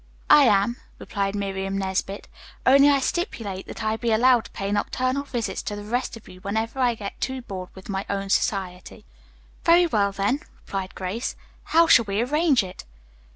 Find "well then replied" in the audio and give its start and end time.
9.85-10.95